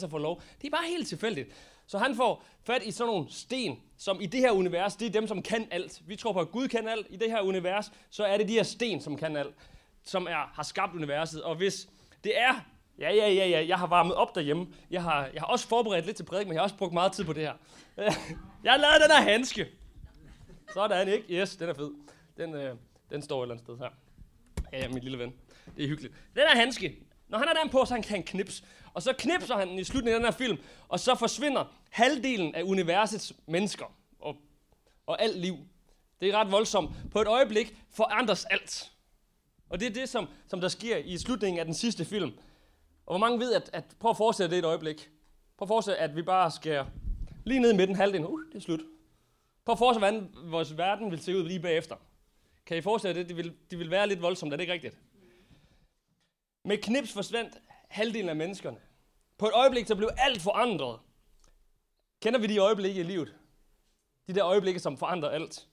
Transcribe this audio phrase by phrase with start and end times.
[0.00, 0.42] så får lov.
[0.60, 1.48] Det er bare helt tilfældigt.
[1.86, 5.10] Så han får fat i sådan nogle sten, som i det her univers, det er
[5.10, 6.02] dem, som kan alt.
[6.06, 7.06] Vi tror på, at Gud kan alt.
[7.10, 9.54] I det her univers, så er det de her sten, som kan alt,
[10.04, 11.42] som er, har skabt universet.
[11.42, 11.88] Og hvis
[12.24, 12.54] det er,
[12.98, 14.66] ja, ja, ja, ja, jeg har varmet op derhjemme.
[14.90, 17.12] Jeg har, jeg har også forberedt lidt til prædik, men jeg har også brugt meget
[17.12, 17.54] tid på det her.
[18.64, 19.66] Jeg har lavet den her handske.
[20.74, 21.40] Sådan, ikke?
[21.40, 21.90] Yes, den er fed.
[22.36, 22.76] Den, øh,
[23.10, 23.88] den står et eller andet sted her.
[24.72, 25.32] Ja, ja, min lille ven.
[25.76, 26.14] Det er hyggeligt.
[26.34, 26.96] Den er handske.
[27.28, 28.64] Når han har den på, så han kan knips.
[28.94, 32.54] Og så knipser han den i slutningen af den her film, og så forsvinder halvdelen
[32.54, 34.36] af universets mennesker og,
[35.06, 35.56] og alt liv.
[36.20, 36.90] Det er ret voldsomt.
[37.10, 38.92] På et øjeblik forandres alt.
[39.68, 42.32] Og det er det, som, som der sker i slutningen af den sidste film.
[43.06, 45.10] Og hvor mange ved, at, at prøv at forestille det et øjeblik.
[45.56, 46.86] Prøv at forestille, at vi bare skærer
[47.44, 48.26] lige ned i midten halvdelen.
[48.26, 48.80] Uh, det er slut.
[49.64, 51.96] Prøv at forestille, hvordan vores verden vil se ud lige bagefter.
[52.66, 53.28] Kan I forestille det?
[53.28, 54.98] Det vil, det vil være lidt voldsomt, er det ikke rigtigt?
[56.64, 57.54] Med knips forsvandt
[57.92, 58.80] halvdelen af menneskerne.
[59.38, 61.00] På et øjeblik, så blev alt forandret.
[62.20, 63.36] Kender vi de øjeblikke i livet?
[64.26, 65.68] De der øjeblikke, som forandrer alt.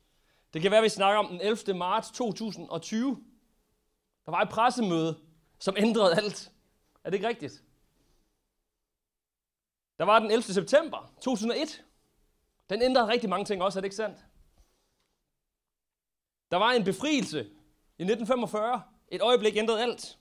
[0.53, 1.73] Det kan være, at vi snakker om den 11.
[1.73, 3.23] marts 2020.
[4.25, 5.19] Der var et pressemøde,
[5.59, 6.51] som ændrede alt.
[7.03, 7.63] Er det ikke rigtigt?
[9.97, 10.43] Der var den 11.
[10.43, 11.83] september 2001.
[12.69, 14.25] Den ændrede rigtig mange ting også, er det ikke sandt?
[16.51, 17.39] Der var en befrielse
[17.97, 18.83] i 1945.
[19.07, 20.18] Et øjeblik ændrede alt.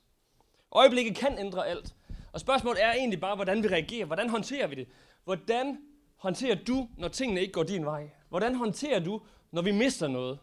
[0.72, 1.94] Øjeblikket kan ændre alt.
[2.32, 4.06] Og spørgsmålet er egentlig bare, hvordan vi reagerer.
[4.06, 4.88] Hvordan håndterer vi det?
[5.24, 5.78] Hvordan
[6.16, 8.10] håndterer du, når tingene ikke går din vej?
[8.28, 10.38] Hvordan håndterer du, når vi mister noget?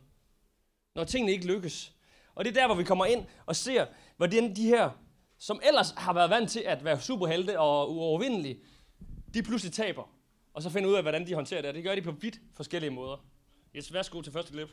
[0.96, 1.94] Når tingene ikke lykkes?
[2.36, 3.86] Og det er der, hvor vi kommer ind og ser,
[4.18, 4.90] hvordan de her,
[5.38, 8.60] som ellers har været vant til at være superhelte og uovervindelige,
[9.34, 10.04] de pludselig taber.
[10.54, 11.76] Og så finder ud af, hvordan de håndterer det.
[11.76, 13.26] Det gør de på vidt forskellige måder.
[13.76, 14.70] Yes, værsgo til første klip.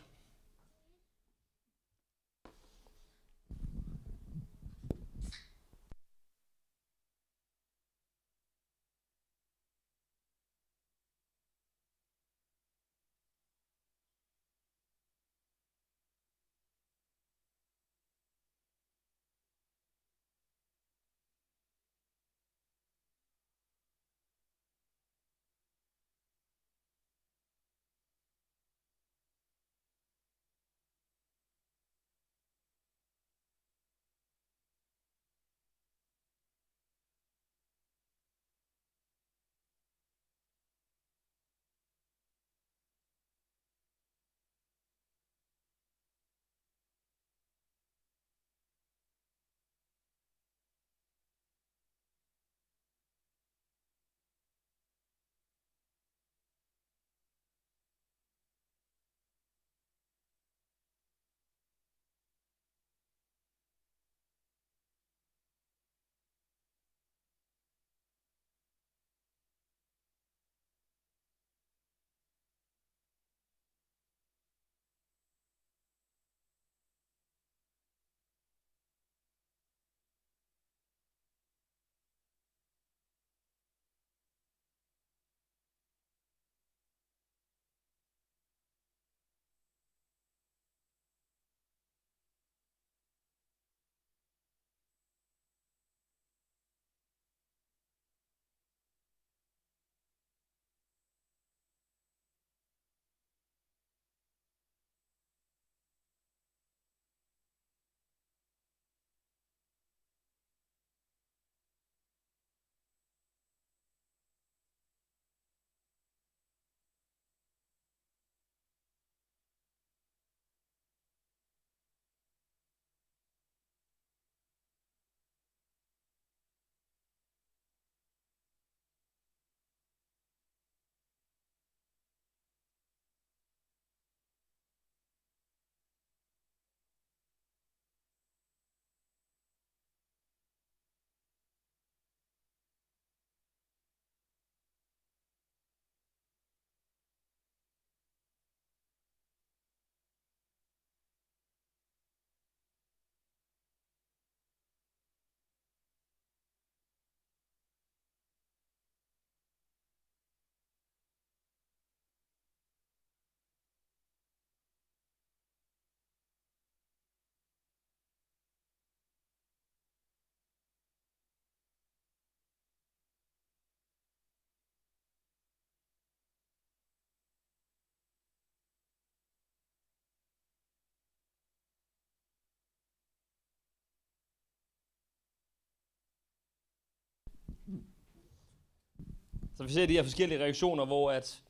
[189.63, 191.43] Så vi ser de her forskellige reaktioner, hvor at,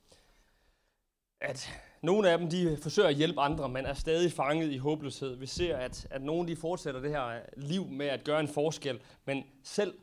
[1.41, 1.73] at
[2.03, 5.37] nogle af dem de forsøger at hjælpe andre, men er stadig fanget i håbløshed.
[5.37, 9.01] Vi ser, at, at nogle de fortsætter det her liv med at gøre en forskel,
[9.25, 9.95] men selv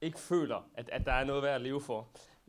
[0.00, 2.08] ikke føler, at, at der er noget værd at leve for.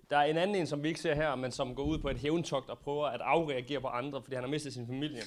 [0.09, 2.09] Der er en anden en, som vi ikke ser her, men som går ud på
[2.09, 5.21] et hævntogt og prøver at afreagere på andre, fordi han har mistet sin familie.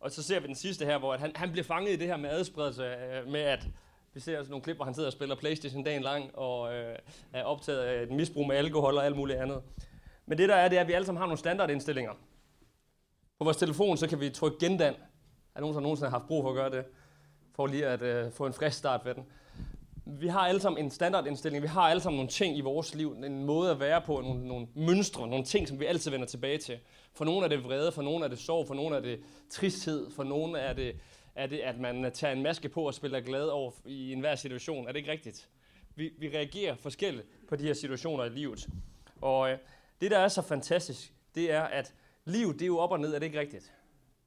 [0.00, 2.16] Og så ser vi den sidste her, hvor han, han bliver fanget i det her
[2.16, 3.66] med adspredelse, øh, med at
[4.18, 6.96] vi ser også nogle klip, hvor han sidder og spiller Playstation dagen lang, og øh,
[7.32, 9.62] er optaget af et misbrug med alkohol og alt muligt andet.
[10.26, 12.12] Men det der er, det er, at vi alle sammen har nogle standardindstillinger.
[13.38, 14.94] På vores telefon, så kan vi trykke gendan.
[15.54, 16.84] Er nogen, der nogensinde har haft brug for at gøre det?
[17.56, 19.24] For lige at øh, få en frisk start ved den.
[20.06, 21.62] Vi har alle sammen en standardindstilling.
[21.62, 23.12] Vi har alle sammen nogle ting i vores liv.
[23.12, 26.58] En måde at være på, nogle, nogle mønstre, nogle ting, som vi altid vender tilbage
[26.58, 26.78] til.
[27.14, 30.10] For nogle er det vrede, for nogle er det sorg, for nogle er det tristhed,
[30.10, 30.96] for nogle er det,
[31.38, 34.34] er det at man øh, tager en maske på og spiller glad over i enhver
[34.34, 34.88] situation.
[34.88, 35.48] Er det ikke rigtigt?
[35.94, 38.68] Vi, vi reagerer forskelligt på de her situationer i livet.
[39.20, 39.58] Og øh,
[40.00, 41.94] det, der er så fantastisk, det er, at
[42.24, 43.14] livet det er jo op og ned.
[43.14, 43.72] Er det ikke rigtigt?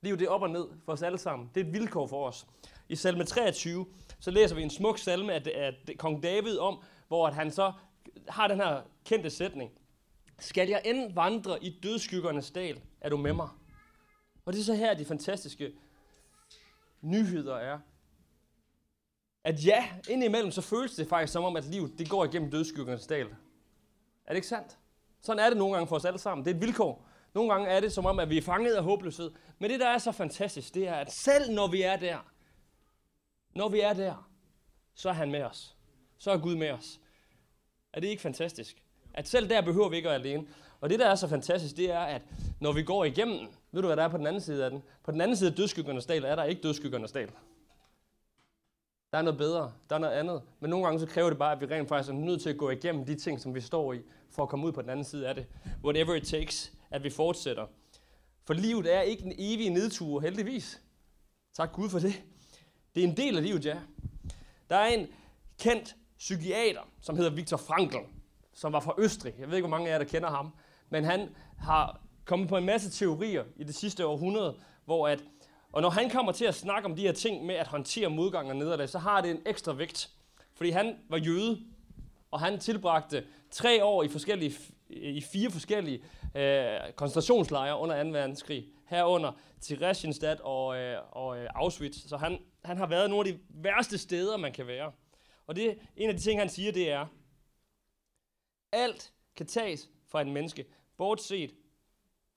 [0.02, 1.50] Livet det er op og ned for os alle sammen.
[1.56, 2.48] Det er et vilkår for os.
[2.90, 3.86] I salme 23,
[4.20, 7.74] så læser vi en smuk salme af, af kong David om, hvor at han så
[8.28, 9.72] har den her kendte sætning.
[10.40, 13.50] Skal jeg end vandre i dødskyggernes dal, er du med mig?
[14.46, 15.72] Og det er så her, de fantastiske
[17.02, 17.80] nyheder er.
[19.44, 23.08] At ja, indimellem så føles det faktisk som om, at livet det går igennem dødskyggernes
[23.08, 23.28] dal.
[24.26, 24.78] Er det ikke sandt?
[25.22, 26.46] Sådan er det nogle gange for os alle sammen.
[26.46, 27.08] Det er et vilkår.
[27.34, 29.32] Nogle gange er det som om, at vi er fanget af håbløshed.
[29.60, 32.32] Men det, der er så fantastisk, det er, at selv når vi er der,
[33.56, 34.30] når vi er der,
[34.94, 35.78] så er han med os.
[36.18, 37.00] Så er Gud med os.
[37.94, 38.84] Er det ikke fantastisk?
[39.14, 40.48] At selv der behøver vi ikke at være alene.
[40.82, 42.22] Og det, der er så fantastisk, det er, at
[42.60, 44.84] når vi går igennem, ved du, hvad der er på den anden side af den?
[45.04, 47.32] På den anden side af dødskyggernes dal er der ikke dødskyggernes dal.
[49.12, 50.42] Der er noget bedre, der er noget andet.
[50.60, 52.58] Men nogle gange så kræver det bare, at vi rent faktisk er nødt til at
[52.58, 55.06] gå igennem de ting, som vi står i, for at komme ud på den anden
[55.06, 55.46] side af det.
[55.84, 57.68] Whatever it takes, at vi fortsætter.
[58.44, 60.82] For livet er ikke en evig nedtur, heldigvis.
[61.54, 62.24] Tak Gud for det.
[62.96, 63.80] Det er en del af livet, ja.
[64.70, 65.08] Der er en
[65.60, 67.98] kendt psykiater, som hedder Viktor Frankl,
[68.54, 69.34] som var fra Østrig.
[69.40, 70.54] Jeg ved ikke, hvor mange af jer, der kender ham.
[70.90, 72.02] Men han har
[72.32, 74.56] kommet på en masse teorier i det sidste århundrede,
[74.86, 75.24] hvor at,
[75.72, 78.50] og når han kommer til at snakke om de her ting med at håndtere modgang
[78.50, 80.10] og nederlag, så har det en ekstra vægt.
[80.54, 81.60] Fordi han var jøde,
[82.32, 84.54] og han tilbragte tre år i, forskellige,
[84.90, 86.04] i fire forskellige
[86.36, 88.10] øh, koncentrationslejre under 2.
[88.10, 88.66] verdenskrig.
[88.86, 89.32] Herunder
[89.62, 92.10] Theresienstadt og, øh, og øh, Auschwitz.
[92.10, 94.92] Så han, han har været nogle af de værste steder, man kan være.
[95.48, 97.06] Og det, en af de ting, han siger, det er,
[98.72, 100.66] alt kan tages fra en menneske,
[100.98, 101.52] bortset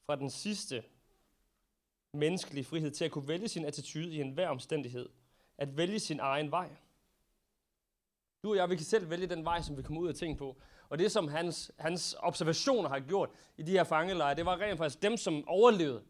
[0.06, 0.84] fra den sidste
[2.12, 5.08] menneskelige frihed til at kunne vælge sin attitude i enhver omstændighed.
[5.58, 6.70] At vælge sin egen vej.
[8.42, 10.38] Du og jeg, vi kan selv vælge den vej, som vi kommer ud af ting
[10.38, 10.56] på.
[10.88, 14.78] Og det, som hans, hans observationer har gjort i de her fangelejre, det var rent
[14.78, 16.02] faktisk dem, som overlevede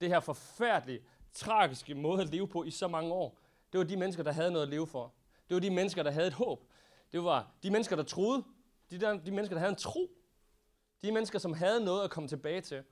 [0.00, 1.00] det her forfærdelige,
[1.32, 3.38] tragiske måde at leve på i så mange år.
[3.72, 5.14] Det var de mennesker, der havde noget at leve for.
[5.48, 6.64] Det var de mennesker, der havde et håb.
[7.12, 8.44] Det var de mennesker, der troede.
[8.90, 10.10] De, der, de mennesker, der havde en tro.
[11.02, 12.84] De mennesker, som havde noget at komme tilbage til.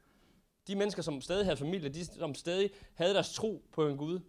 [0.70, 4.20] De mennesker, som stadig havde familie, de som stadig havde deres tro på en Gud.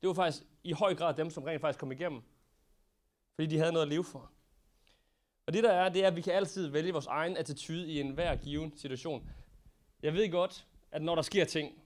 [0.00, 2.22] Det var faktisk i høj grad dem, som rent faktisk kom igennem.
[3.34, 4.30] Fordi de havde noget at leve for.
[5.46, 8.00] Og det der er, det er, at vi kan altid vælge vores egen attitude i
[8.00, 9.30] enhver given situation.
[10.02, 11.82] Jeg ved godt, at når der sker ting,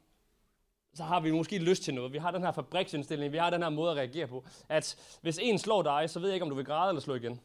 [0.95, 2.13] så har vi måske lyst til noget.
[2.13, 4.45] Vi har den her fabriksindstilling, vi har den her måde at reagere på.
[4.69, 7.15] At hvis en slår dig, så ved jeg ikke, om du vil græde eller slå
[7.15, 7.41] igen.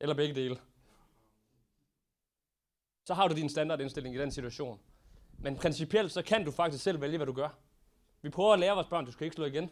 [0.00, 0.60] Eller begge dele.
[3.04, 4.80] Så har du din standardindstilling i den situation.
[5.40, 7.48] Men principielt, så kan du faktisk selv vælge, hvad du gør.
[8.22, 9.70] Vi prøver at lære vores børn, du skal ikke slå igen.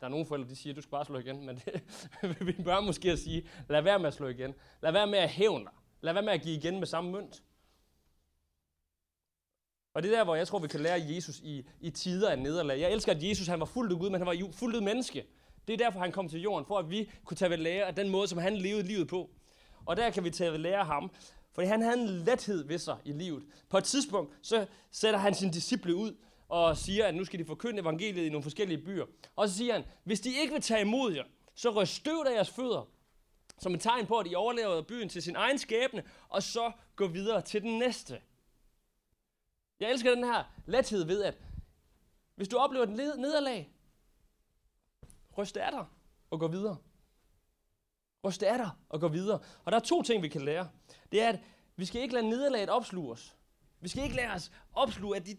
[0.00, 1.46] Der er nogle forældre, de siger, du skal bare slå igen.
[1.46, 1.82] Men det,
[2.56, 4.54] vi bør måske at sige, lad være med at slå igen.
[4.82, 5.72] Lad være med at hævne dig.
[6.00, 7.42] Lad være med at give igen med samme mønt.
[9.94, 12.38] Og det er der, hvor jeg tror, vi kan lære Jesus i, i tider af
[12.38, 12.80] nederlag.
[12.80, 15.26] Jeg elsker, at Jesus han var fuldt ud Gud, men han var fuldt ud menneske.
[15.66, 17.94] Det er derfor, han kom til jorden, for at vi kunne tage ved lære af
[17.94, 19.30] den måde, som han levede livet på.
[19.86, 21.10] Og der kan vi tage ved lære af ham,
[21.54, 23.44] fordi han havde en lethed ved sig i livet.
[23.68, 26.16] På et tidspunkt, så sætter han sin disciple ud
[26.48, 29.06] og siger, at nu skal de forkynde evangeliet i nogle forskellige byer.
[29.36, 32.34] Og så siger han, hvis de ikke vil tage imod jer, så ryst støv af
[32.34, 32.88] jeres fødder,
[33.58, 37.06] som et tegn på, at I overlever byen til sin egen skæbne, og så gå
[37.06, 38.20] videre til den næste.
[39.80, 41.34] Jeg elsker den her lethed ved, at
[42.34, 43.72] hvis du oplever et nederlag,
[45.38, 45.86] ryst af dig
[46.30, 46.76] og gå videre.
[48.24, 49.38] Ryst af der og gå videre.
[49.64, 50.68] Og der er to ting, vi kan lære.
[51.12, 51.40] Det er, at
[51.76, 53.36] vi skal ikke lade nederlaget opsluge os.
[53.80, 55.36] Vi skal ikke lade os opsluge af de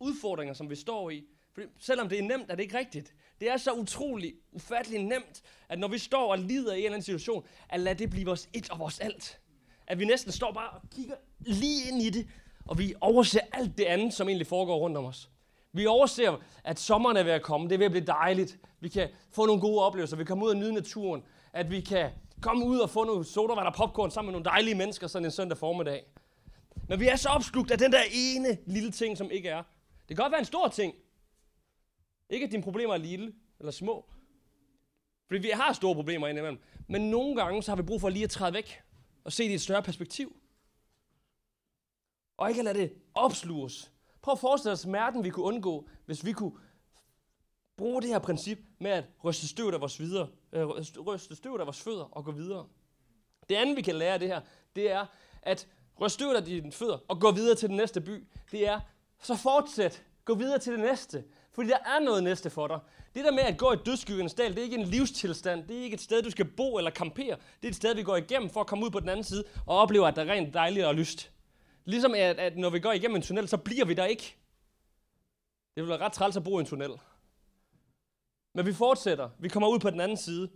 [0.00, 1.24] udfordringer, som vi står i.
[1.54, 3.14] For selvom det er nemt, er det ikke rigtigt.
[3.40, 6.94] Det er så utroligt, ufatteligt nemt, at når vi står og lider i en eller
[6.94, 9.40] anden situation, at lade det blive vores et og vores alt.
[9.86, 12.28] at vi næsten står bare og kigger lige ind i det,
[12.66, 15.30] og vi overser alt det andet, som egentlig foregår rundt om os.
[15.72, 17.68] Vi overser, at sommeren er ved at komme.
[17.68, 18.58] Det er ved at blive dejligt.
[18.80, 20.16] Vi kan få nogle gode oplevelser.
[20.16, 21.22] Vi kan komme ud og nyde naturen.
[21.52, 22.10] At vi kan
[22.42, 25.30] komme ud og få nogle sodavand og popcorn sammen med nogle dejlige mennesker sådan en
[25.30, 26.04] søndag formiddag.
[26.88, 29.62] Men vi er så opslugt af den der ene lille ting, som ikke er.
[30.08, 30.94] Det kan godt være en stor ting.
[32.30, 34.10] Ikke at dine problemer er lille eller små.
[35.26, 36.60] Fordi vi har store problemer indimellem.
[36.88, 38.82] Men nogle gange så har vi brug for lige at træde væk
[39.24, 40.36] og se det i et større perspektiv.
[42.36, 43.92] Og ikke at lade det opsluge os.
[44.22, 46.52] Prøv at forestille dig smerten, vi kunne undgå, hvis vi kunne
[47.76, 50.66] bruge det her princip med at ryste støvet af vores, videre, øh,
[51.06, 52.66] ryste støvet af vores fødder og gå videre.
[53.48, 54.40] Det andet, vi kan lære af det her,
[54.76, 55.06] det er
[55.42, 55.68] at
[56.00, 58.26] ryste støvet af dine fødder og gå videre til den næste by.
[58.52, 58.80] Det er,
[59.22, 60.04] så fortsæt.
[60.24, 61.24] Gå videre til det næste.
[61.52, 62.78] Fordi der er noget næste for dig.
[63.14, 65.68] Det der med at gå i dødskyggens dal, det er ikke en livstilstand.
[65.68, 67.36] Det er ikke et sted, du skal bo eller kampere.
[67.60, 69.44] Det er et sted, vi går igennem for at komme ud på den anden side
[69.66, 71.30] og opleve, at der er rent dejligt og lyst.
[71.84, 74.36] Ligesom at, at når vi går igennem en tunnel, så bliver vi der ikke.
[75.74, 76.90] Det vil være ret træls at bo i en tunnel.
[78.52, 79.30] Men vi fortsætter.
[79.38, 80.50] Vi kommer ud på den anden side.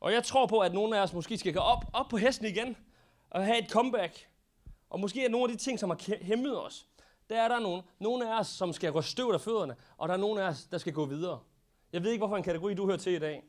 [0.00, 2.46] Og jeg tror på, at nogle af os måske skal gå op, op på hesten
[2.46, 2.76] igen
[3.30, 4.28] og have et comeback.
[4.90, 6.86] Og måske er nogle af de ting, som har hæmmet os,
[7.30, 10.14] der er der nogle, nogle af os, som skal gå støv af fødderne, og der
[10.14, 11.40] er nogle af os, der skal gå videre.
[11.92, 13.42] Jeg ved ikke, hvorfor en kategori du hører til i dag.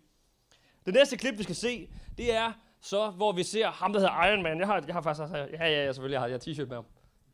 [0.85, 4.25] Det næste klip, vi skal se, det er så, hvor vi ser ham, der hedder
[4.25, 4.59] Iron Man.
[4.59, 6.85] Jeg har, jeg har faktisk, altså, ja, ja, ja, selvfølgelig har jeg t-shirt med ham.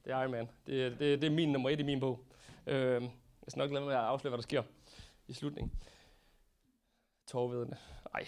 [0.05, 0.49] Det er Iron Man.
[0.67, 2.25] Det, det, det er min nummer et i min bog.
[2.67, 3.09] Øh, jeg
[3.47, 4.63] skal nok lade med at afsløre, hvad der sker
[5.27, 5.71] i slutningen.
[7.29, 7.77] Tårvedende.
[8.13, 8.27] Nej.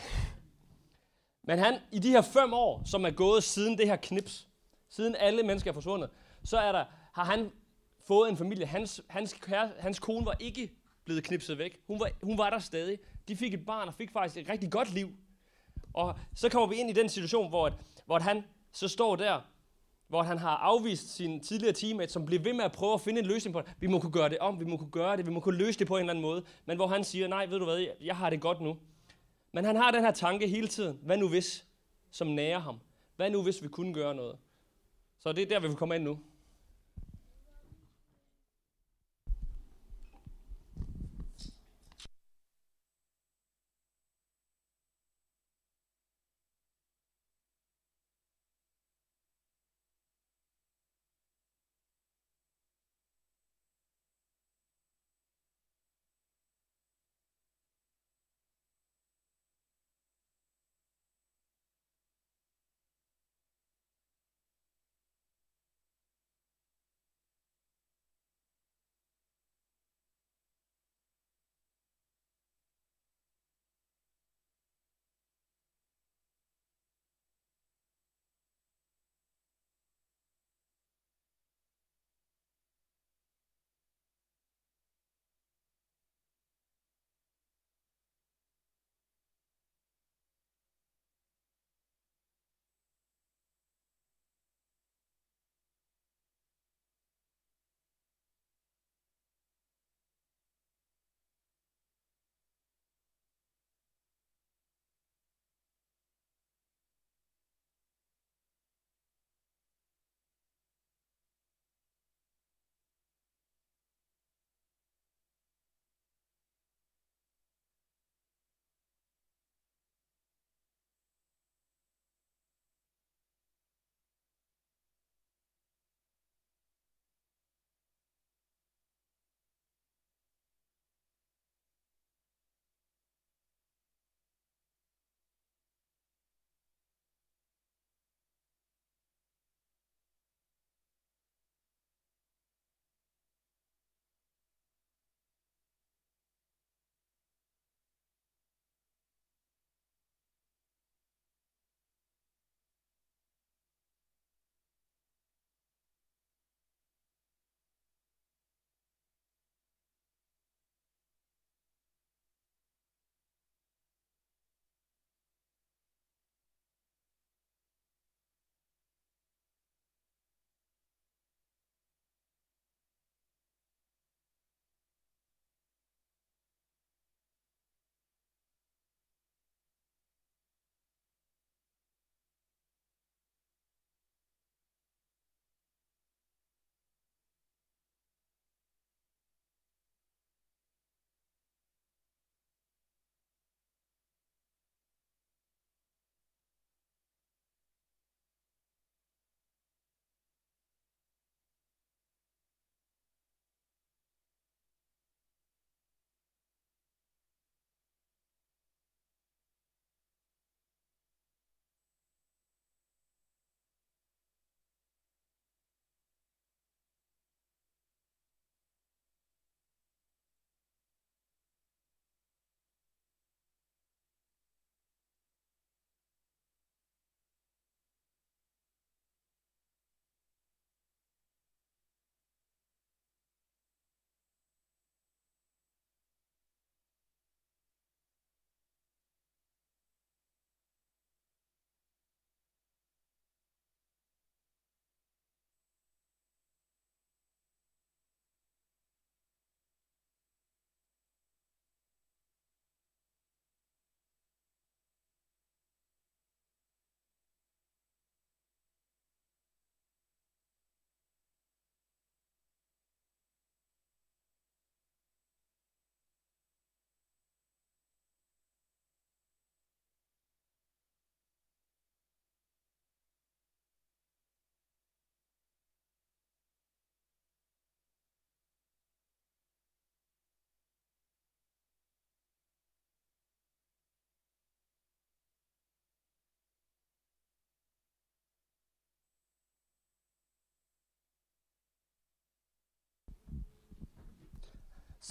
[1.44, 4.48] Men han, i de her fem år, som er gået siden det her knips,
[4.90, 6.10] siden alle mennesker er forsvundet,
[6.44, 7.52] så er der, har han
[8.08, 8.66] fået en familie.
[8.66, 9.36] Hans, hans,
[9.80, 10.72] hans kone var ikke
[11.06, 11.80] blevet knipset væk.
[11.88, 13.00] Hun var, hun var der stadig.
[13.28, 15.10] De fik et barn og fik faktisk et rigtig godt liv.
[15.94, 17.74] Og så kommer vi ind i den situation, hvor, at,
[18.06, 19.42] hvor han så står der,
[20.08, 23.20] hvor han har afvist sin tidligere teammate, som bliver ved med at prøve at finde
[23.20, 23.74] en løsning på det.
[23.80, 25.80] Vi må kunne gøre det om, vi må kunne gøre det, vi må kunne løse
[25.80, 26.44] det på en eller anden måde.
[26.66, 28.78] Men hvor han siger, nej, ved du hvad, jeg har det godt nu.
[29.54, 31.00] Men han har den her tanke hele tiden.
[31.04, 31.66] Hvad nu hvis,
[32.12, 32.80] som nærer ham?
[33.16, 34.38] Hvad nu hvis vi kunne gøre noget?
[35.20, 36.20] Så det er der, vi vil komme ind nu.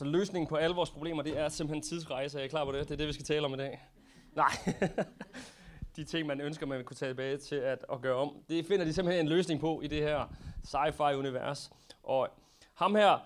[0.01, 2.41] Så løsningen på alle vores problemer, det er simpelthen tidsrejse.
[2.41, 2.89] Er I klar på det?
[2.89, 3.81] Det er det, vi skal tale om i dag.
[4.35, 4.53] Nej.
[5.97, 8.37] de ting, man ønsker, man kunne tage tilbage til at, at gøre om.
[8.49, 11.71] Det finder de simpelthen en løsning på i det her sci-fi-univers.
[12.03, 12.29] Og
[12.75, 13.19] ham her,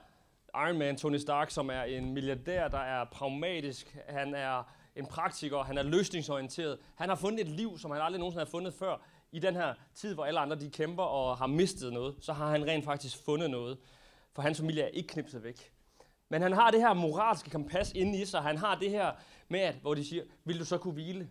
[0.55, 4.63] Iron Man, Tony Stark, som er en milliardær, der er pragmatisk, han er
[4.97, 6.79] en praktiker, han er løsningsorienteret.
[6.95, 8.97] Han har fundet et liv, som han aldrig nogensinde har fundet før.
[9.33, 12.51] I den her tid, hvor alle andre de kæmper og har mistet noget, så har
[12.51, 13.79] han rent faktisk fundet noget.
[14.33, 15.74] For hans familie er ikke knipset væk.
[16.35, 18.43] Men han har det her moralske kompas inde i sig.
[18.43, 19.13] Han har det her
[19.49, 21.29] med, at, hvor de siger, vil du så kunne hvile?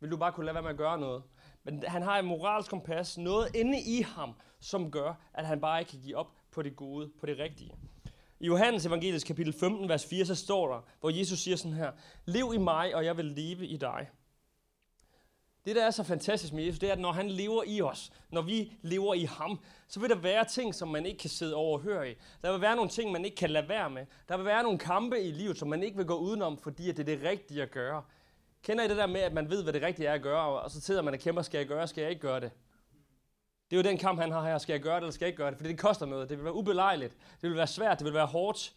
[0.00, 1.22] Vil du bare kunne lade være med at gøre noget?
[1.64, 5.80] Men han har et moralsk kompas, noget inde i ham, som gør, at han bare
[5.80, 7.72] ikke kan give op på det gode, på det rigtige.
[8.40, 11.92] I Johannes evangelisk kapitel 15, vers 4, så står der, hvor Jesus siger sådan her,
[12.24, 14.08] Lev i mig, og jeg vil leve i dig.
[15.64, 18.12] Det, der er så fantastisk med Jesus, det er, at når han lever i os,
[18.30, 21.54] når vi lever i ham, så vil der være ting, som man ikke kan sidde
[21.54, 22.14] over og høre i.
[22.42, 24.06] Der vil være nogle ting, man ikke kan lade være med.
[24.28, 26.98] Der vil være nogle kampe i livet, som man ikke vil gå udenom, fordi det
[26.98, 28.02] er det rigtige at gøre.
[28.62, 30.70] Kender I det der med, at man ved, hvad det rigtige er at gøre, og
[30.70, 32.50] så sidder man og kæmper, skal jeg gøre, skal jeg ikke gøre det?
[33.70, 34.58] Det er jo den kamp, han har her.
[34.58, 35.56] Skal jeg gøre det, eller skal jeg ikke gøre det?
[35.58, 36.28] Fordi det koster noget.
[36.28, 37.16] Det vil være ubelejligt.
[37.40, 37.98] Det vil være svært.
[37.98, 38.72] Det vil være hårdt.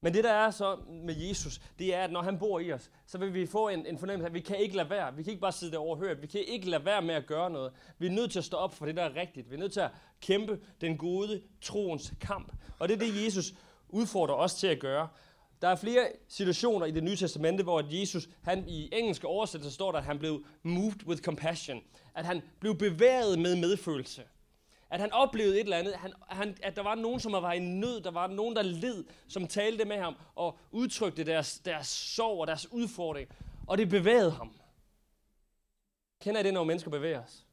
[0.00, 2.90] Men det der er så med Jesus, det er, at når han bor i os,
[3.06, 5.16] så vil vi få en, en fornemmelse af, at vi kan ikke lade være.
[5.16, 6.16] Vi kan ikke bare sidde der og høre.
[6.16, 7.72] Vi kan ikke lade være med at gøre noget.
[7.98, 9.50] Vi er nødt til at stå op for det, der er rigtigt.
[9.50, 12.52] Vi er nødt til at kæmpe den gode troens kamp.
[12.78, 13.54] Og det er det, Jesus
[13.88, 15.08] udfordrer os til at gøre.
[15.62, 19.92] Der er flere situationer i det nye testamente, hvor Jesus, han i engelske oversættelse står
[19.92, 21.80] der, at han blev moved with compassion.
[22.14, 24.22] At han blev bevæget med medfølelse.
[24.90, 27.58] At han oplevede et eller andet, han, han, at der var nogen, som var i
[27.58, 32.40] nød, der var nogen, der led, som talte med ham og udtrykte deres, deres sorg
[32.40, 33.28] og deres udfordring.
[33.66, 34.52] Og det bevægede ham.
[36.20, 37.46] Kender I det, når mennesker bevæger os?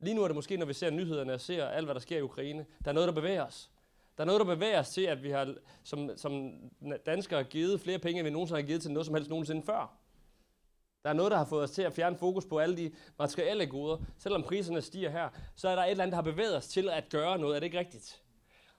[0.00, 2.18] Lige nu er det måske, når vi ser nyhederne og ser alt, hvad der sker
[2.18, 2.66] i Ukraine.
[2.84, 3.70] Der er noget, der bevæger os.
[4.16, 6.52] Der er noget, der bevæger os til, at vi har som, som
[7.06, 10.05] danskere givet flere penge, end vi nogensinde har givet til noget som helst nogensinde før.
[11.06, 13.66] Der er noget, der har fået os til at fjerne fokus på alle de materielle
[13.66, 13.96] goder.
[14.18, 16.88] Selvom priserne stiger her, så er der et eller andet, der har bevæget os til
[16.88, 17.56] at gøre noget.
[17.56, 18.22] Er det ikke rigtigt?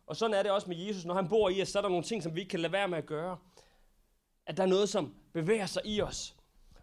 [0.08, 1.06] Og sådan er det også med Jesus.
[1.06, 2.74] Når han bor i os, så er der nogle ting, som vi ikke kan lade
[2.74, 3.38] være med at gøre.
[4.46, 6.36] At der er noget, som bevæger sig i os.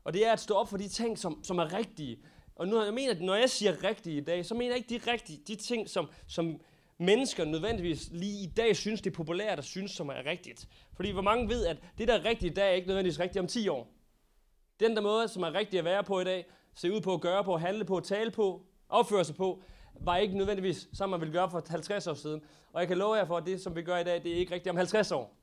[0.05, 2.19] Og det er at stå op for de ting, som, som er rigtige.
[2.57, 5.13] Og nu, jeg mener, når jeg siger rigtige i dag, så mener jeg ikke de
[5.13, 6.61] rigtige, de ting, som, som
[6.99, 10.69] mennesker nødvendigvis lige i dag synes, det er populært at synes, som er rigtigt.
[10.97, 13.41] Fordi hvor mange ved, at det, der er rigtigt i dag, er ikke nødvendigvis rigtigt
[13.41, 13.94] om 10 år.
[14.81, 17.21] Den der måde, som er rigtig at være på i dag, se ud på, at
[17.21, 19.63] gøre på, handle på, tale på, opføre sig på,
[20.01, 22.43] var ikke nødvendigvis, som man ville gøre for 50 år siden.
[22.73, 24.37] Og jeg kan love jer for, at det, som vi gør i dag, det er
[24.37, 25.37] ikke rigtigt om 50 år.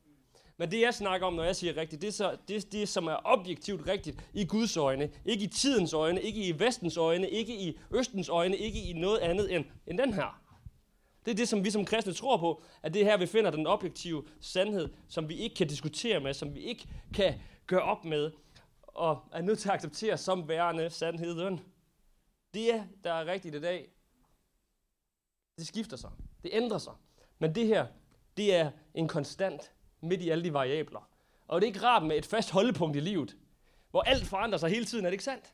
[0.58, 3.08] Men det, jeg snakker om, når jeg siger rigtigt, det er så, det, det, som
[3.08, 5.10] er objektivt rigtigt i Guds øjne.
[5.26, 9.20] Ikke i tidens øjne, ikke i vestens øjne, ikke i østens øjne, ikke i noget
[9.20, 10.41] andet end, end den her.
[11.26, 13.52] Det er det, som vi som kristne tror på, at det er her, vi finder
[13.52, 17.34] den objektive sandhed, som vi ikke kan diskutere med, som vi ikke kan
[17.67, 18.32] gøre op med,
[18.93, 21.60] og er nødt til at acceptere som værende sandheden.
[22.54, 23.89] Det, der er rigtigt i dag,
[25.58, 26.10] det skifter sig.
[26.43, 26.93] Det ændrer sig.
[27.39, 27.88] Men det her,
[28.38, 31.10] det er en konstant midt i alle de variabler.
[31.47, 33.38] Og det er ikke rart med et fast holdepunkt i livet,
[33.91, 35.54] hvor alt forandrer sig hele tiden, er det ikke sandt?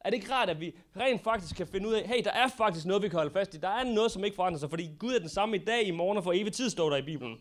[0.00, 2.48] Er det ikke rart, at vi rent faktisk kan finde ud af, hey, der er
[2.48, 3.58] faktisk noget, vi kan holde fast i.
[3.58, 5.90] Der er noget, som ikke forandrer sig, fordi Gud er den samme i dag, i
[5.90, 7.38] morgen og for evig tid, står der i Bibelen.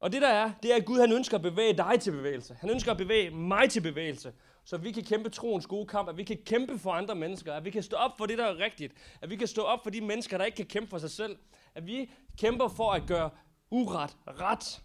[0.00, 2.54] Og det der er, det er, at Gud han ønsker at bevæge dig til bevægelse.
[2.60, 4.32] Han ønsker at bevæge mig til bevægelse.
[4.64, 7.64] Så vi kan kæmpe troens gode kamp, at vi kan kæmpe for andre mennesker, at
[7.64, 9.90] vi kan stå op for det, der er rigtigt, at vi kan stå op for
[9.90, 11.36] de mennesker, der ikke kan kæmpe for sig selv,
[11.74, 13.30] at vi kæmper for at gøre
[13.70, 14.82] uret ret.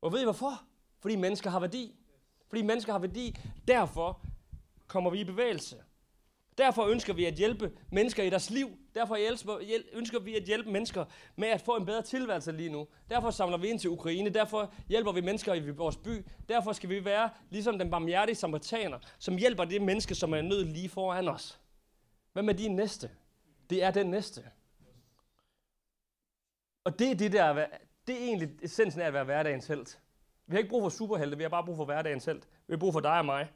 [0.00, 0.62] Og ved I hvorfor?
[1.00, 1.94] Fordi mennesker har værdi.
[2.48, 4.26] Fordi mennesker har værdi, derfor
[4.86, 5.76] kommer vi i bevægelse.
[6.58, 8.78] Derfor ønsker vi at hjælpe mennesker i deres liv.
[8.94, 9.18] Derfor
[9.92, 11.04] ønsker vi at hjælpe mennesker
[11.36, 12.88] med at få en bedre tilværelse lige nu.
[13.10, 14.30] Derfor samler vi ind til Ukraine.
[14.30, 16.26] Derfor hjælper vi mennesker i vores by.
[16.48, 20.64] Derfor skal vi være ligesom den barmhjertige samaritaner, som hjælper det menneske, som er nød
[20.64, 21.60] lige foran os.
[22.32, 23.10] Hvad med din næste?
[23.70, 24.44] Det er den næste.
[26.84, 27.66] Og det er det der,
[28.06, 29.86] det er egentlig essensen af at være hverdagens held.
[30.46, 32.42] Vi har ikke brug for superhelte, vi har bare brug for hverdagens held.
[32.66, 33.50] Vi har brug for dig og mig.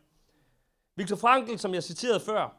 [0.95, 2.57] Viktor Frankl, som jeg citerede før,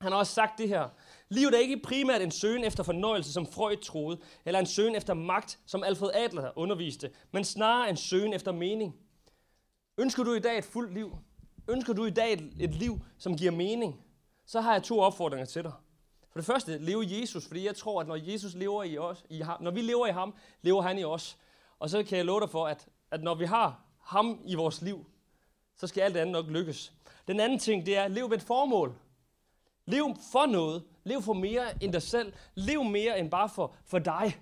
[0.00, 0.88] han har også sagt det her.
[1.28, 5.14] Livet er ikke primært en søgen efter fornøjelse, som Freud troede, eller en søgen efter
[5.14, 8.96] magt, som Alfred Adler underviste, men snarere en søgen efter mening.
[9.98, 11.18] Ønsker du i dag et fuldt liv?
[11.68, 14.04] Ønsker du i dag et, et liv, som giver mening?
[14.46, 15.72] Så har jeg to opfordringer til dig.
[16.30, 19.40] For det første, leve Jesus, fordi jeg tror, at når Jesus lever i os, i
[19.40, 21.38] ham, når vi lever i ham, lever han i os.
[21.78, 24.82] Og så kan jeg love dig for, at, at når vi har ham i vores
[24.82, 25.06] liv,
[25.76, 26.92] så skal alt andet nok lykkes.
[27.28, 28.94] Den anden ting, det er, lev med et formål.
[29.86, 30.82] Lev for noget.
[31.04, 32.32] Lev for mere end dig selv.
[32.54, 34.40] Lev mere end bare for, for dig.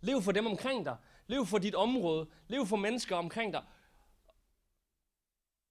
[0.00, 0.96] Lev for dem omkring dig.
[1.26, 2.26] Lev for dit område.
[2.48, 3.62] Lev for mennesker omkring dig.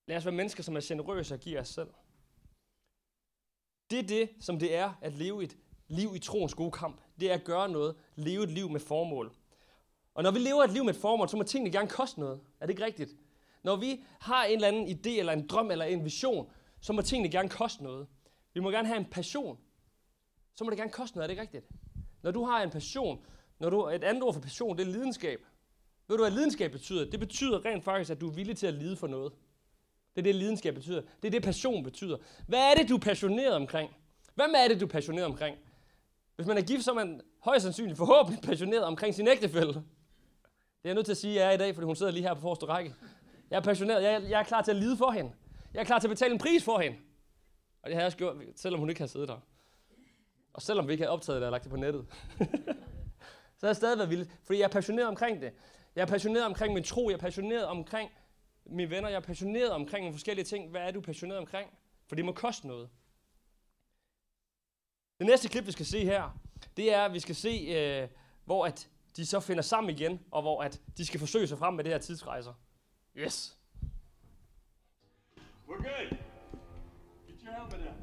[0.07, 1.89] Lad os være mennesker, som er generøse og giver os selv.
[3.91, 5.57] Det er det, som det er at leve et
[5.87, 7.01] liv i troens gode kamp.
[7.19, 7.95] Det er at gøre noget.
[8.15, 9.35] Leve et liv med formål.
[10.13, 12.41] Og når vi lever et liv med et formål, så må tingene gerne koste noget.
[12.59, 13.15] Er det ikke rigtigt?
[13.63, 17.01] Når vi har en eller anden idé, eller en drøm, eller en vision, så må
[17.01, 18.07] tingene gerne koste noget.
[18.53, 19.57] Vi må gerne have en passion.
[20.55, 21.65] Så må det gerne koste noget, er det ikke rigtigt?
[22.21, 23.25] Når du har en passion,
[23.59, 25.45] når du, et andet ord for passion, det er lidenskab.
[26.07, 27.09] Ved du, hvad lidenskab betyder?
[27.09, 29.33] Det betyder rent faktisk, at du er villig til at lide for noget.
[30.15, 31.01] Det er det, lidenskab betyder.
[31.21, 32.17] Det er det, passion betyder.
[32.47, 33.95] Hvad er det, du er passioneret omkring?
[34.35, 35.57] Hvem er det, du er passioneret omkring?
[36.35, 39.73] Hvis man er gift, så er man højst sandsynligt forhåbentlig passioneret omkring sin ægtefælle.
[39.73, 39.79] Det
[40.83, 42.23] er jeg nødt til at sige, at jeg er i dag, fordi hun sidder lige
[42.23, 42.95] her på forreste række.
[43.49, 44.03] Jeg er passioneret.
[44.03, 45.31] Jeg jeg er klar til at lide for hende.
[45.73, 46.97] Jeg er klar til at betale en pris for hende.
[47.81, 49.39] Og det har jeg også gjort, selvom hun ikke har siddet der.
[50.55, 52.05] Og selvom vi ikke har optaget det og lagt det på nettet.
[53.57, 55.53] så har jeg stadig været villig, fordi jeg er passioneret omkring det.
[55.95, 57.09] Jeg er passioneret omkring min tro.
[57.09, 58.11] Jeg er passioneret omkring
[58.65, 59.09] mine venner.
[59.09, 60.71] Jeg er passioneret omkring nogle forskellige ting.
[60.71, 61.69] Hvad er du passioneret omkring?
[62.07, 62.89] For det må koste noget.
[65.19, 66.39] Det næste klip, vi skal se her,
[66.77, 68.07] det er, at vi skal se, øh,
[68.45, 71.73] hvor at de så finder sammen igen, og hvor at de skal forsøge sig frem
[71.73, 72.53] med det her tidsrejser.
[73.15, 73.57] Yes.
[75.67, 76.17] We're good.
[77.27, 77.94] Get your helmet out.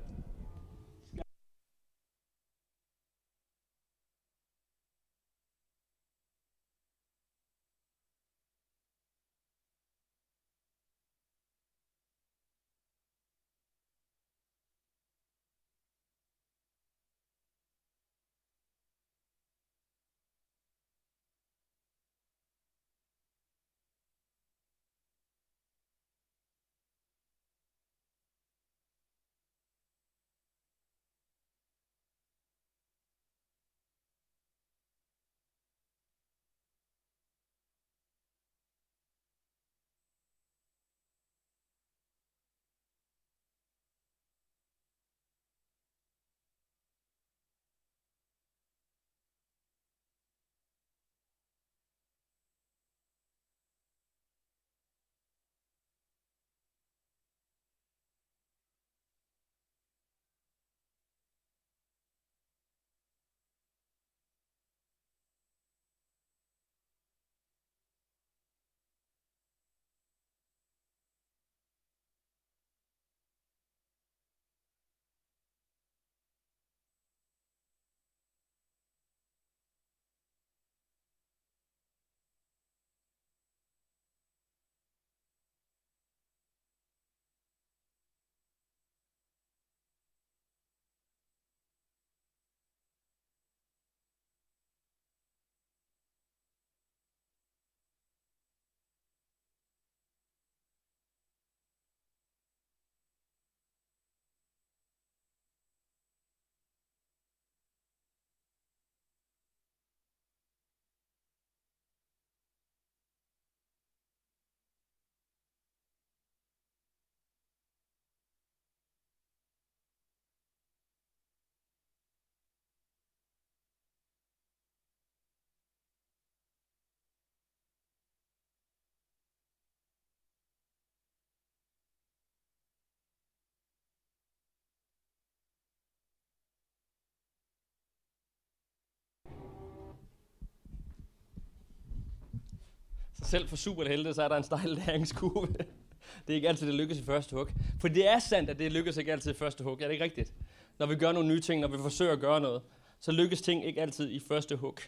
[143.33, 145.49] Selv for superhelte, så er der en stejl læringskurve.
[146.27, 147.49] Det er ikke altid, det lykkes i første hug.
[147.81, 149.73] For det er sandt, at det lykkes ikke altid i første hug.
[149.73, 150.33] Er det ikke rigtigt?
[150.79, 152.63] Når vi gør nogle nye ting, når vi forsøger at gøre noget,
[153.01, 154.79] så lykkes ting ikke altid i første hug.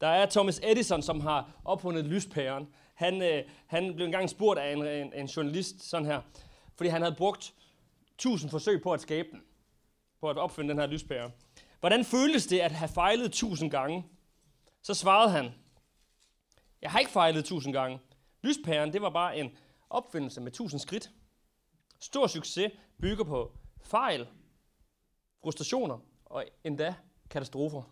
[0.00, 2.68] Der er Thomas Edison, som har opfundet lyspæren.
[2.94, 6.20] Han, øh, han blev engang spurgt af en, en, en journalist sådan her,
[6.76, 7.54] fordi han havde brugt
[8.18, 9.40] tusind forsøg på at skabe den,
[10.20, 11.30] på at opfinde den her lyspære.
[11.80, 14.04] Hvordan føltes det at have fejlet tusind gange?
[14.82, 15.52] Så svarede han,
[16.82, 18.00] jeg har ikke fejlet tusind gange.
[18.42, 19.56] Lyspæren, det var bare en
[19.90, 21.10] opfindelse med tusind skridt.
[22.00, 24.28] Stor succes bygger på fejl,
[25.42, 26.94] frustrationer og endda
[27.30, 27.82] katastrofer.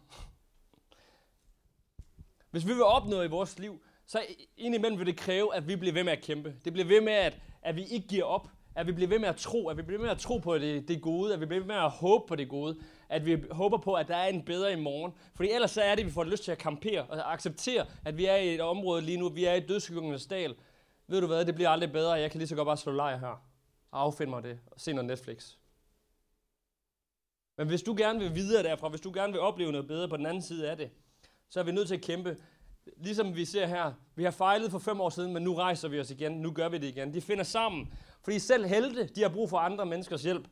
[2.50, 4.26] Hvis vi vil opnå i vores liv, så
[4.56, 6.56] indimellem vil det kræve, at vi bliver ved med at kæmpe.
[6.64, 8.48] Det bliver ved med, at, at vi ikke giver op.
[8.80, 9.68] At vi bliver ved med at tro.
[9.68, 11.32] At vi bliver ved med at tro på det, det gode.
[11.32, 12.78] At vi bliver ved med at håbe på det gode.
[13.08, 15.12] At vi håber på, at der er en bedre i morgen.
[15.34, 18.16] Fordi ellers så er det, at vi får lyst til at kampere og acceptere, at
[18.16, 19.28] vi er i et område lige nu.
[19.28, 20.54] Vi er i dødskyggernes dal.
[21.06, 22.12] Ved du hvad, det bliver aldrig bedre.
[22.12, 23.44] Jeg kan lige så godt bare slå lejr her.
[23.90, 24.58] Og affinde mig det.
[24.66, 25.54] Og se noget Netflix.
[27.58, 30.16] Men hvis du gerne vil videre derfra, hvis du gerne vil opleve noget bedre på
[30.16, 30.90] den anden side af det,
[31.48, 32.36] så er vi nødt til at kæmpe
[32.96, 36.00] ligesom vi ser her, vi har fejlet for fem år siden, men nu rejser vi
[36.00, 37.14] os igen, nu gør vi det igen.
[37.14, 37.92] De finder sammen,
[38.24, 40.48] fordi selv helte, de har brug for andre menneskers hjælp.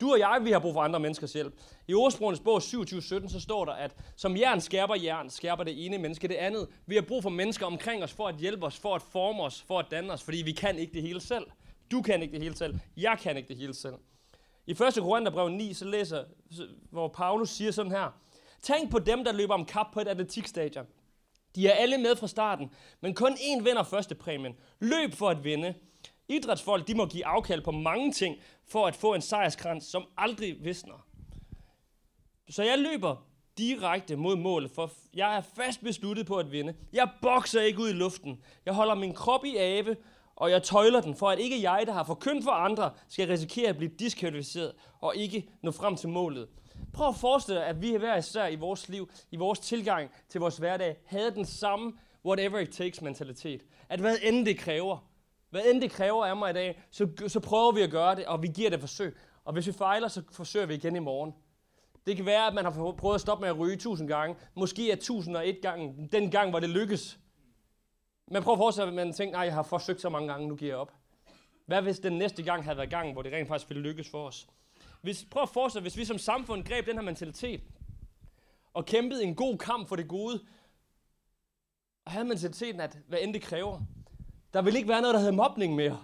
[0.00, 1.54] Du og jeg, vi har brug for andre menneskers hjælp.
[1.88, 5.98] I ordsprogenes bog 27.17, så står der, at som jern skærper jern, skærper det ene
[5.98, 6.68] menneske det andet.
[6.86, 9.62] Vi har brug for mennesker omkring os for at hjælpe os, for at forme os,
[9.62, 11.46] for at danne os, fordi vi kan ikke det hele selv.
[11.90, 12.78] Du kan ikke det hele selv.
[12.96, 13.94] Jeg kan ikke det hele selv.
[14.66, 14.78] I 1.
[14.78, 16.24] Korintherbrev 9, så læser,
[16.90, 18.18] hvor Paulus siger sådan her.
[18.62, 20.86] Tænk på dem, der løber om kap på et atletikstadion.
[21.54, 22.70] De er alle med fra starten,
[23.00, 24.56] men kun én vinder første præmien.
[24.80, 25.74] Løb for at vinde.
[26.28, 30.64] Idrætsfolk de må give afkald på mange ting for at få en sejrskrans, som aldrig
[30.64, 31.06] visner.
[32.50, 33.26] Så jeg løber
[33.58, 36.74] direkte mod målet, for jeg er fast besluttet på at vinde.
[36.92, 38.42] Jeg bokser ikke ud i luften.
[38.66, 39.96] Jeg holder min krop i ave,
[40.36, 43.68] og jeg tøjler den, for at ikke jeg, der har forkyndt for andre, skal risikere
[43.68, 46.48] at blive diskvalificeret og ikke nå frem til målet.
[46.92, 50.40] Prøv at forestille dig, at vi hver især i vores liv, i vores tilgang til
[50.40, 51.92] vores hverdag, havde den samme
[52.24, 53.64] whatever it takes mentalitet.
[53.88, 55.11] At hvad end det kræver,
[55.52, 58.26] hvad end det kræver af mig i dag, så, så prøver vi at gøre det,
[58.26, 59.16] og vi giver det forsøg.
[59.44, 61.34] Og hvis vi fejler, så forsøger vi igen i morgen.
[62.06, 64.36] Det kan være, at man har prøvet at stoppe med at ryge tusind gange.
[64.54, 67.18] Måske er tusind og et gang den gang, hvor det lykkes.
[68.26, 70.48] Men prøv at forestille dig, at man tænker, nej, jeg har forsøgt så mange gange,
[70.48, 70.92] nu giver jeg op.
[71.66, 74.26] Hvad hvis den næste gang havde været gang, hvor det rent faktisk ville lykkes for
[74.26, 74.46] os?
[75.02, 77.60] Hvis, prøv at forestille hvis vi som samfund greb den her mentalitet,
[78.74, 80.40] og kæmpede en god kamp for det gode,
[82.04, 83.80] og havde mentaliteten, at hvad end det kræver,
[84.54, 85.98] der vil ikke være noget, der hedder mobning mere.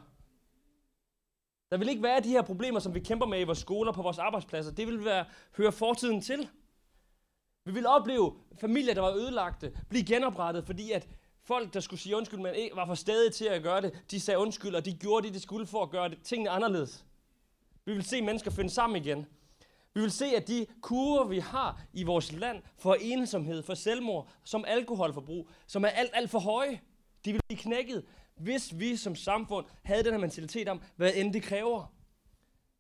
[1.70, 4.02] Der vil ikke være de her problemer, som vi kæmper med i vores skoler, på
[4.02, 4.72] vores arbejdspladser.
[4.72, 5.24] Det vil være,
[5.56, 6.48] høre fortiden til.
[7.64, 11.08] Vi vil opleve familier, der var ødelagte, blive genoprettet, fordi at
[11.42, 14.20] folk, der skulle sige undskyld, men ikke var for stadig til at gøre det, de
[14.20, 17.04] sagde undskyld, og de gjorde det, de skulle for at gøre det, tingene anderledes.
[17.84, 19.26] Vi vil se mennesker finde sammen igen.
[19.94, 24.28] Vi vil se, at de kurver, vi har i vores land for ensomhed, for selvmord,
[24.44, 26.80] som alkoholforbrug, som er alt, alt for høje,
[27.24, 28.04] de vil blive knækket,
[28.40, 31.94] hvis vi som samfund havde den her mentalitet om, hvad end det kræver.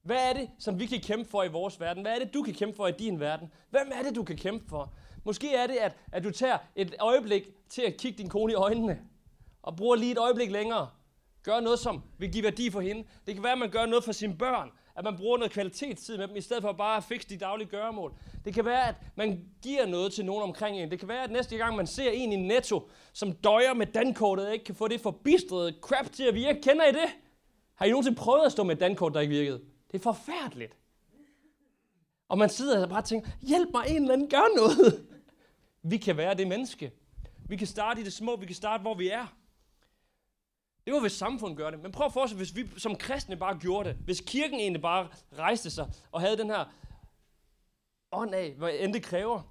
[0.02, 2.02] Hvad er det, som vi kan kæmpe for i vores verden?
[2.02, 3.52] Hvad er det, du kan kæmpe for i din verden?
[3.70, 4.94] Hvem er det, du kan kæmpe for?
[5.24, 8.54] Måske er det, at, at du tager et øjeblik til at kigge din kone i
[8.54, 9.00] øjnene,
[9.62, 10.88] og bruger lige et øjeblik længere.
[11.42, 13.04] Gør noget, som vil give værdi for hende.
[13.26, 14.70] Det kan være, at man gør noget for sine børn.
[14.98, 17.68] At man bruger noget kvalitetstid med dem, i stedet for bare at fikse de daglige
[17.68, 18.12] gøremål.
[18.44, 20.90] Det kan være, at man giver noget til nogen omkring en.
[20.90, 24.46] Det kan være, at næste gang man ser en i Netto, som døjer med dankortet,
[24.46, 26.60] og ikke kan få det forbistrede crap til at virke.
[26.60, 27.10] Kender I det?
[27.74, 29.60] Har I nogensinde prøvet at stå med et dankort, der ikke virkede?
[29.92, 30.76] Det er forfærdeligt.
[32.28, 35.06] Og man sidder altså og bare tænker, hjælp mig en eller anden, gør noget.
[35.90, 36.92] Vi kan være det menneske.
[37.48, 39.37] Vi kan starte i det små, vi kan starte, hvor vi er.
[40.88, 41.82] Det var, hvis samfundet gør det.
[41.82, 43.96] Men prøv at forestille hvis vi som kristne bare gjorde det.
[44.04, 46.64] Hvis kirken egentlig bare rejste sig og havde den her
[48.12, 49.42] ånd af, hvad end det kræver.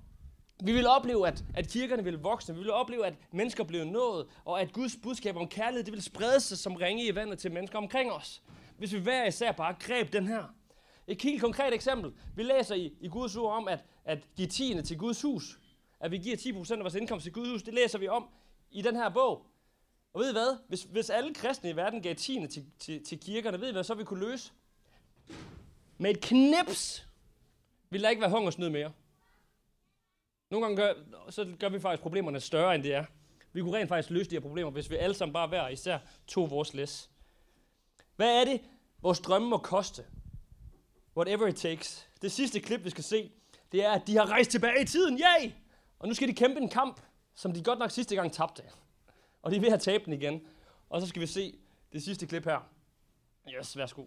[0.64, 2.54] Vi vil opleve, at, at kirkerne vil vokse.
[2.54, 6.04] Vi vil opleve, at mennesker bliver nået, og at Guds budskab om kærlighed, det vil
[6.04, 8.44] sprede sig som ringe i vandet til mennesker omkring os.
[8.78, 10.44] Hvis vi hver især bare greb den her.
[11.08, 12.14] Et helt konkret eksempel.
[12.36, 15.60] Vi læser i, i Guds ord om, at, at give tiende til Guds hus.
[16.00, 17.64] At vi giver 10% af vores indkomst til Guds hus.
[17.64, 18.30] Det læser vi om
[18.72, 19.46] i den her bog.
[20.14, 20.58] Og ved I hvad?
[20.68, 23.84] Hvis, hvis alle kristne i verden gav tiende til, til, til kirkerne, ved I hvad
[23.84, 24.52] så vi kunne løse?
[25.98, 27.08] Med et knips
[27.90, 28.92] ville der ikke være hungersnød mere.
[30.50, 30.94] Nogle gange gør,
[31.30, 33.06] så gør vi faktisk problemerne større, end det er.
[33.54, 36.00] Vi kunne rent faktisk løse de her problemer, hvis vi alle sammen bare hver især
[36.28, 37.10] tog vores læs.
[38.16, 38.62] Hvad er det,
[39.02, 40.06] vores drømme må koste?
[41.18, 42.08] Whatever it takes.
[42.22, 43.32] Det sidste klip, vi skal se,
[43.72, 45.20] det er, at de har rejst tilbage i tiden.
[45.20, 45.52] Yay!
[46.00, 47.02] Og nu skal de kæmpe en kamp,
[47.36, 48.64] som de godt nok sidste gang tabte.
[49.48, 50.42] Og de er ved at tabe den igen.
[50.90, 51.58] Og så skal vi se
[51.94, 52.70] det sidste klip her.
[53.60, 54.06] Yes, værsgo.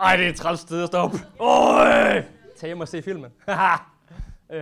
[0.00, 1.16] Ej, det er et træls sted at stoppe.
[1.40, 2.24] Øj!
[2.56, 3.32] Tag hjem og se filmen.
[4.48, 4.56] uh,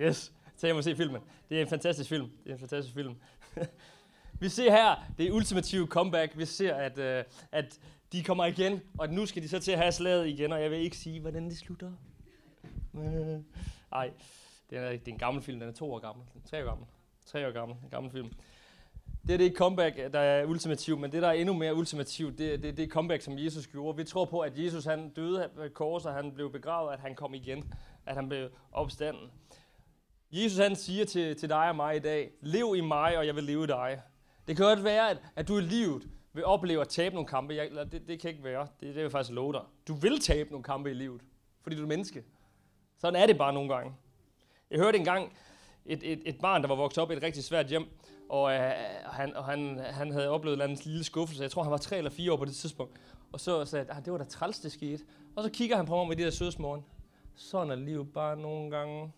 [0.00, 1.20] yes, tag hjem og se filmen.
[1.48, 2.30] Det er en fantastisk film.
[2.44, 3.14] Det er en fantastisk film.
[4.40, 6.38] vi ser her det ultimative comeback.
[6.38, 7.80] Vi ser, at, uh, at
[8.12, 10.70] de kommer igen, og nu skal de så til at have slaget igen, og jeg
[10.70, 11.92] vil ikke sige, hvordan det slutter.
[13.90, 14.10] Nej,
[14.70, 15.60] det er, det er en gammel film.
[15.60, 16.26] Den er to år gammel.
[16.50, 16.86] Tre år gammel.
[17.26, 17.76] Tre år gammel.
[17.84, 18.32] En gammel film.
[19.26, 22.50] Det er det comeback, der er ultimativt, men det, der er endnu mere ultimativt, det
[22.50, 23.96] det, det, det comeback, som Jesus gjorde.
[23.96, 27.14] Vi tror på, at Jesus han døde på kors, og han blev begravet, at han
[27.14, 27.72] kom igen,
[28.06, 29.30] at han blev opstanden.
[30.32, 33.36] Jesus han siger til, til dig og mig i dag, lev i mig, og jeg
[33.36, 34.02] vil leve i dig.
[34.48, 37.54] Det kan godt være, at, at du i livet vil opleve at tabe nogle kampe.
[37.54, 38.60] Jeg, det, det kan ikke være.
[38.60, 39.62] Det, det vil jeg faktisk love dig.
[39.88, 41.20] Du vil tabe nogle kampe i livet,
[41.62, 42.24] fordi du er menneske.
[42.98, 43.92] Sådan er det bare nogle gange.
[44.70, 45.32] Jeg hørte engang
[45.86, 47.84] et, et, et barn, der var vokset op i et rigtig svært hjem,
[48.30, 48.72] og, øh,
[49.06, 51.42] han, og han, han havde oplevet en lille skuffelse.
[51.42, 53.00] Jeg tror, han var tre eller fire år på det tidspunkt.
[53.32, 55.04] Og så sagde han, ah, det var da træls, det skete.
[55.36, 56.84] Og så kigger han på mig med de der sødsmåren.
[57.34, 59.12] Sådan er livet bare nogle gange.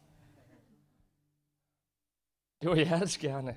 [2.62, 3.56] Det var hjerteskærende.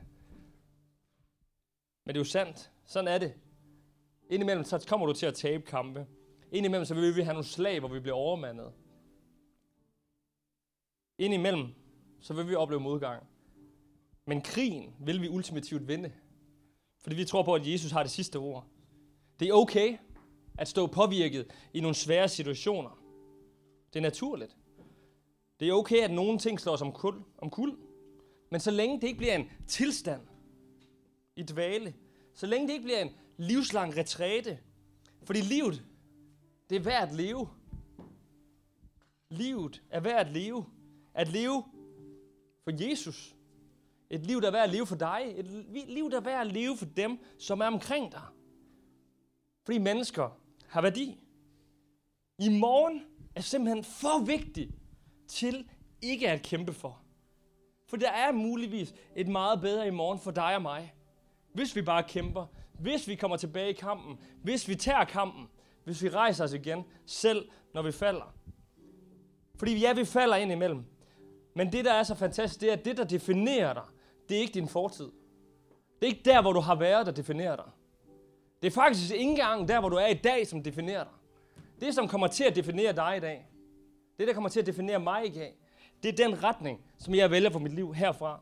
[2.06, 2.72] Men det er jo sandt.
[2.86, 3.34] Sådan er det.
[4.30, 6.08] Indimellem så kommer du til at tabe kampe.
[6.52, 8.74] Indimellem så vil vi have nogle slag, hvor vi bliver overmandet.
[11.18, 11.74] Indimellem
[12.22, 13.35] så vil vi opleve modgang.
[14.26, 16.12] Men krigen vil vi ultimativt vinde.
[17.00, 18.66] Fordi vi tror på, at Jesus har det sidste ord.
[19.40, 19.98] Det er okay
[20.58, 23.00] at stå påvirket i nogle svære situationer.
[23.94, 24.58] Det er naturligt.
[25.60, 27.78] Det er okay, at nogle ting slår os om kul, om kul.
[28.52, 30.22] Men så længe det ikke bliver en tilstand
[31.36, 31.94] i dvale,
[32.34, 34.60] så længe det ikke bliver en livslang retræte,
[35.24, 35.84] fordi livet,
[36.70, 37.48] det er værd at leve.
[39.30, 40.66] Livet er værd at leve.
[41.14, 41.64] At leve
[42.64, 43.36] for Jesus.
[44.10, 45.34] Et liv, der er værd at leve for dig.
[45.38, 45.46] Et
[45.88, 48.22] liv, der er værd at leve for dem, som er omkring dig.
[49.66, 51.20] Fordi mennesker har værdi.
[52.40, 53.02] I morgen
[53.36, 54.72] er simpelthen for vigtigt
[55.28, 55.70] til
[56.02, 57.02] ikke at kæmpe for.
[57.88, 60.94] For der er muligvis et meget bedre i morgen for dig og mig.
[61.54, 62.46] Hvis vi bare kæmper.
[62.80, 64.20] Hvis vi kommer tilbage i kampen.
[64.44, 65.48] Hvis vi tager kampen.
[65.84, 66.84] Hvis vi rejser os igen.
[67.06, 68.36] Selv når vi falder.
[69.56, 70.86] Fordi ja, vi falder ind imellem.
[71.54, 73.84] Men det, der er så fantastisk, det er, at det, der definerer dig,
[74.30, 75.12] det er ikke din fortid.
[76.00, 77.70] Det er ikke der, hvor du har været, der definerer dig.
[78.62, 81.14] Det er faktisk ikke engang der, hvor du er i dag, som definerer dig.
[81.80, 83.48] Det, som kommer til at definere dig i dag,
[84.20, 85.56] det, der kommer til at definere mig i dag,
[86.04, 88.40] det er den retning, som jeg vælger for mit liv herfra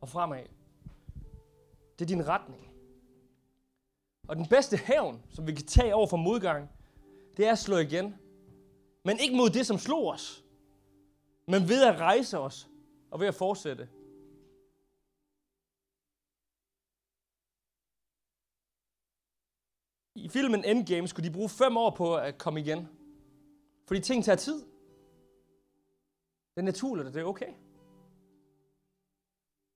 [0.00, 0.44] og fremad.
[1.98, 2.70] Det er din retning.
[4.28, 6.70] Og den bedste hævn, som vi kan tage over for modgang,
[7.36, 8.14] det er at slå igen.
[9.04, 10.44] Men ikke mod det, som slog os,
[11.46, 12.68] men ved at rejse os
[13.10, 13.88] og ved at fortsætte.
[20.14, 22.88] I filmen Endgame skulle de bruge fem år på at komme igen.
[23.86, 24.64] Fordi ting tager tid.
[26.54, 27.52] Det er naturligt, og det er okay.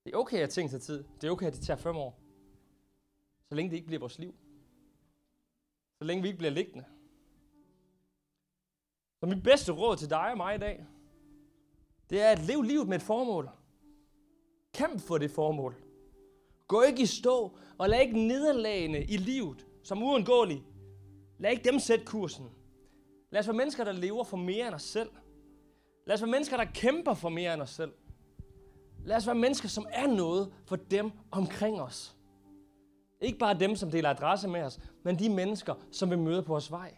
[0.05, 1.03] Det er okay, at ting tager tid.
[1.21, 2.19] Det er okay, at det tager fem år.
[3.49, 4.35] Så længe det ikke bliver vores liv.
[5.97, 6.85] Så længe vi ikke bliver liggende.
[9.19, 10.85] Så mit bedste råd til dig og mig i dag,
[12.09, 13.49] det er at leve livet med et formål.
[14.73, 15.75] Kæmp for det formål.
[16.67, 20.63] Gå ikke i stå, og lad ikke nederlagene i livet, som uundgåelig.
[21.39, 22.45] lad ikke dem sætte kursen.
[23.31, 25.09] Lad os være mennesker, der lever for mere end os selv.
[26.07, 27.91] Lad os være mennesker, der kæmper for mere end os selv.
[29.05, 32.15] Lad os være mennesker, som er noget for dem omkring os.
[33.21, 36.47] Ikke bare dem, som deler adresse med os, men de mennesker, som vi møder på
[36.47, 36.95] vores vej.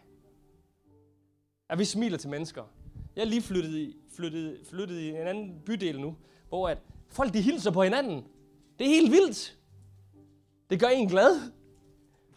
[1.68, 2.64] At vi smiler til mennesker.
[3.16, 6.16] Jeg er lige flyttet i, flyttet, flyttet i en anden bydel nu,
[6.48, 6.78] hvor at
[7.08, 8.24] folk de hilser på hinanden.
[8.78, 9.58] Det er helt vildt.
[10.70, 11.57] Det gør en glad.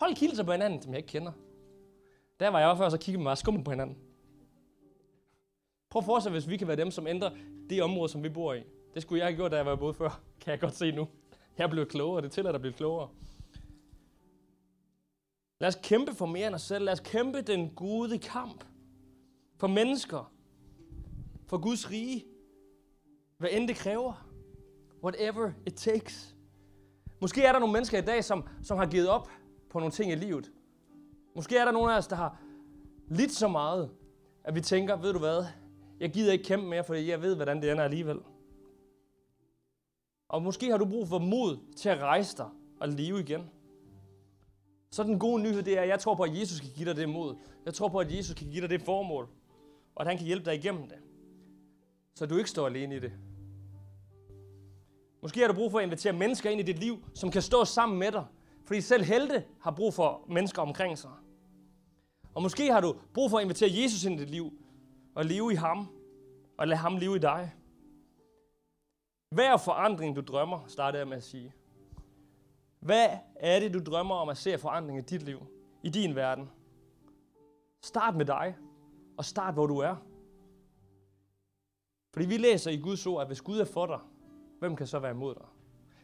[0.02, 1.32] Folk hilser på hinanden, som jeg ikke kender.
[2.40, 3.98] Der var jeg også før, så kiggede man meget skummelt på hinanden.
[5.90, 7.30] Prøv at forestille hvis vi kan være dem, som ændrer
[7.70, 8.64] det område, som vi bor i.
[8.94, 11.08] Det skulle jeg have gjort, da jeg var både før, kan jeg godt se nu.
[11.58, 13.10] Jeg er blevet klogere, det tillader at blive klogere.
[15.60, 16.86] Lad os kæmpe for mere end os selv.
[16.86, 18.64] Lad os kæmpe den gode kamp.
[19.58, 20.34] For mennesker.
[21.48, 22.26] For Guds rige.
[23.38, 24.28] Hvad end det kræver.
[25.04, 26.36] Whatever it takes.
[27.22, 29.30] Måske er der nogle mennesker i dag, som, som har givet op
[29.72, 30.52] på nogle ting i livet.
[31.36, 32.38] Måske er der nogle af os, der har
[33.08, 33.90] lidt så meget,
[34.44, 35.46] at vi tænker, ved du hvad,
[36.00, 38.20] jeg gider ikke kæmpe mere, for jeg ved, hvordan det ender alligevel.
[40.30, 42.50] Og måske har du brug for mod til at rejse dig
[42.80, 43.50] og leve igen.
[44.92, 46.96] Så den gode nyhed, det er, at jeg tror på, at Jesus kan give dig
[46.96, 47.36] det mod.
[47.66, 49.30] Jeg tror på, at Jesus kan give dig det formål.
[49.96, 50.98] Og at han kan hjælpe dig igennem det.
[52.16, 53.12] Så du ikke står alene i det.
[55.22, 57.66] Måske har du brug for at invitere mennesker ind i dit liv, som kan stå
[57.66, 58.26] sammen med dig.
[58.66, 61.12] Fordi selv helte har brug for mennesker omkring sig.
[62.34, 64.54] Og måske har du brug for at invitere Jesus ind i dit liv,
[65.16, 65.88] og leve i ham,
[66.58, 67.54] og lade ham leve i dig.
[69.30, 71.54] Hver forandring, du drømmer, starter jeg med at sige.
[72.80, 75.40] Hvad er det, du drømmer om at se forandring i dit liv,
[75.84, 76.50] i din verden?
[77.82, 78.56] Start med dig,
[79.18, 79.96] og start, hvor du er.
[82.14, 84.00] Fordi vi læser i Guds ord, at hvis Gud er for dig,
[84.60, 85.46] hvem kan så være imod dig?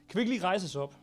[0.10, 0.96] Kan vi ikke lige rejse os op?